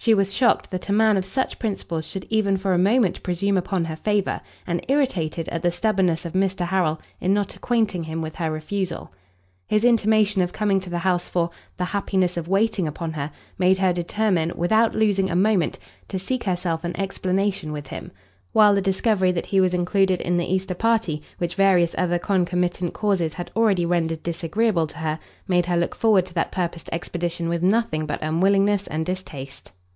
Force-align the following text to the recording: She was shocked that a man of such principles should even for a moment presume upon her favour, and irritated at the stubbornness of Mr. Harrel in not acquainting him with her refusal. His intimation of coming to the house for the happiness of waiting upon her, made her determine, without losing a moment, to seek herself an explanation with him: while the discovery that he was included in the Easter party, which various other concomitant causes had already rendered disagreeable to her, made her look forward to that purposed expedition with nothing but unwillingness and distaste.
She 0.00 0.14
was 0.14 0.32
shocked 0.32 0.70
that 0.70 0.88
a 0.88 0.92
man 0.92 1.18
of 1.18 1.26
such 1.26 1.58
principles 1.58 2.06
should 2.06 2.24
even 2.30 2.56
for 2.56 2.72
a 2.72 2.78
moment 2.78 3.22
presume 3.22 3.58
upon 3.58 3.84
her 3.84 3.96
favour, 3.96 4.40
and 4.66 4.82
irritated 4.88 5.50
at 5.50 5.60
the 5.60 5.70
stubbornness 5.72 6.24
of 6.24 6.32
Mr. 6.32 6.66
Harrel 6.66 6.98
in 7.20 7.34
not 7.34 7.54
acquainting 7.54 8.04
him 8.04 8.22
with 8.22 8.36
her 8.36 8.50
refusal. 8.50 9.12
His 9.66 9.84
intimation 9.84 10.40
of 10.40 10.50
coming 10.50 10.80
to 10.80 10.88
the 10.88 10.98
house 11.00 11.28
for 11.28 11.50
the 11.76 11.84
happiness 11.84 12.38
of 12.38 12.48
waiting 12.48 12.88
upon 12.88 13.12
her, 13.12 13.30
made 13.58 13.76
her 13.76 13.92
determine, 13.92 14.52
without 14.56 14.94
losing 14.94 15.30
a 15.30 15.36
moment, 15.36 15.78
to 16.08 16.18
seek 16.18 16.44
herself 16.44 16.84
an 16.84 16.98
explanation 16.98 17.70
with 17.70 17.88
him: 17.88 18.10
while 18.52 18.74
the 18.74 18.80
discovery 18.80 19.32
that 19.32 19.46
he 19.46 19.60
was 19.60 19.74
included 19.74 20.22
in 20.22 20.38
the 20.38 20.50
Easter 20.54 20.74
party, 20.74 21.20
which 21.36 21.54
various 21.54 21.94
other 21.98 22.18
concomitant 22.18 22.94
causes 22.94 23.34
had 23.34 23.50
already 23.54 23.84
rendered 23.84 24.22
disagreeable 24.22 24.86
to 24.86 24.96
her, 24.98 25.18
made 25.46 25.66
her 25.66 25.76
look 25.76 25.94
forward 25.94 26.24
to 26.24 26.32
that 26.32 26.52
purposed 26.52 26.88
expedition 26.92 27.46
with 27.50 27.62
nothing 27.62 28.06
but 28.06 28.22
unwillingness 28.22 28.86
and 28.86 29.04
distaste. 29.04 29.70